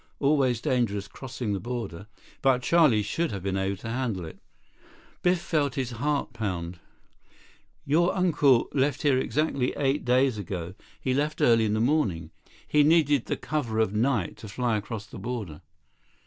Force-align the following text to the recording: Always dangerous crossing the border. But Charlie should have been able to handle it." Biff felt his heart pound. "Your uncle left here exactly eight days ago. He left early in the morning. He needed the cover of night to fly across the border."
Always 0.19 0.61
dangerous 0.61 1.07
crossing 1.07 1.53
the 1.53 1.59
border. 1.59 2.07
But 2.41 2.63
Charlie 2.63 3.03
should 3.03 3.31
have 3.31 3.43
been 3.43 3.55
able 3.55 3.77
to 3.77 3.89
handle 3.89 4.25
it." 4.25 4.39
Biff 5.21 5.39
felt 5.39 5.75
his 5.75 5.91
heart 5.91 6.33
pound. 6.33 6.79
"Your 7.85 8.15
uncle 8.15 8.67
left 8.73 9.03
here 9.03 9.19
exactly 9.19 9.73
eight 9.77 10.03
days 10.03 10.39
ago. 10.39 10.73
He 10.99 11.13
left 11.13 11.39
early 11.39 11.65
in 11.65 11.75
the 11.75 11.79
morning. 11.79 12.31
He 12.67 12.81
needed 12.81 13.27
the 13.27 13.37
cover 13.37 13.77
of 13.77 13.93
night 13.93 14.37
to 14.37 14.47
fly 14.49 14.75
across 14.75 15.05
the 15.05 15.19
border." 15.19 15.61